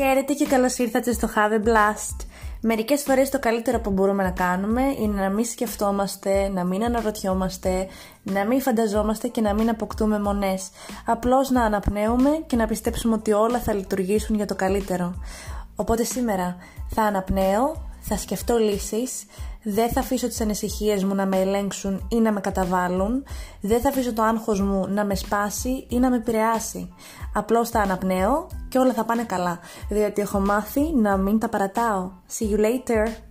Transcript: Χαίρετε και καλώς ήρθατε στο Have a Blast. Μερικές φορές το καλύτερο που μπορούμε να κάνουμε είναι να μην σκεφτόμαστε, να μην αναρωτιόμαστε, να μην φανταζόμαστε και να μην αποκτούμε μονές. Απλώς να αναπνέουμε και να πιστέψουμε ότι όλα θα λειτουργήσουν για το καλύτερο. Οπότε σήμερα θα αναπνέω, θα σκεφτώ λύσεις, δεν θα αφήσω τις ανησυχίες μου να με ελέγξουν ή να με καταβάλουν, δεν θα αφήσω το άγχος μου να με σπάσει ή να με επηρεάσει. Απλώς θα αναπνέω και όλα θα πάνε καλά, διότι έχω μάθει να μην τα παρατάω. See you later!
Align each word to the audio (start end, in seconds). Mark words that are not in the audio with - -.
Χαίρετε 0.00 0.32
και 0.32 0.46
καλώς 0.46 0.78
ήρθατε 0.78 1.12
στο 1.12 1.28
Have 1.34 1.52
a 1.52 1.68
Blast. 1.68 2.26
Μερικές 2.60 3.02
φορές 3.02 3.30
το 3.30 3.38
καλύτερο 3.38 3.80
που 3.80 3.90
μπορούμε 3.90 4.22
να 4.22 4.30
κάνουμε 4.30 4.82
είναι 4.82 5.20
να 5.20 5.30
μην 5.30 5.44
σκεφτόμαστε, 5.44 6.48
να 6.48 6.64
μην 6.64 6.84
αναρωτιόμαστε, 6.84 7.86
να 8.22 8.44
μην 8.44 8.60
φανταζόμαστε 8.60 9.28
και 9.28 9.40
να 9.40 9.54
μην 9.54 9.68
αποκτούμε 9.68 10.20
μονές. 10.20 10.70
Απλώς 11.06 11.50
να 11.50 11.62
αναπνέουμε 11.62 12.30
και 12.46 12.56
να 12.56 12.66
πιστέψουμε 12.66 13.14
ότι 13.14 13.32
όλα 13.32 13.58
θα 13.58 13.72
λειτουργήσουν 13.72 14.36
για 14.36 14.46
το 14.46 14.54
καλύτερο. 14.54 15.14
Οπότε 15.76 16.04
σήμερα 16.04 16.56
θα 16.88 17.02
αναπνέω, 17.02 17.87
θα 18.00 18.16
σκεφτώ 18.16 18.56
λύσεις, 18.56 19.24
δεν 19.62 19.88
θα 19.88 20.00
αφήσω 20.00 20.28
τις 20.28 20.40
ανησυχίες 20.40 21.04
μου 21.04 21.14
να 21.14 21.26
με 21.26 21.40
ελέγξουν 21.40 22.06
ή 22.08 22.16
να 22.16 22.32
με 22.32 22.40
καταβάλουν, 22.40 23.24
δεν 23.60 23.80
θα 23.80 23.88
αφήσω 23.88 24.12
το 24.12 24.22
άγχος 24.22 24.60
μου 24.60 24.86
να 24.88 25.04
με 25.04 25.14
σπάσει 25.14 25.86
ή 25.88 25.98
να 25.98 26.10
με 26.10 26.16
επηρεάσει. 26.16 26.94
Απλώς 27.34 27.68
θα 27.68 27.80
αναπνέω 27.80 28.46
και 28.68 28.78
όλα 28.78 28.92
θα 28.92 29.04
πάνε 29.04 29.24
καλά, 29.24 29.58
διότι 29.88 30.20
έχω 30.20 30.40
μάθει 30.40 30.92
να 30.94 31.16
μην 31.16 31.38
τα 31.38 31.48
παρατάω. 31.48 32.10
See 32.38 32.54
you 32.54 32.58
later! 32.58 33.27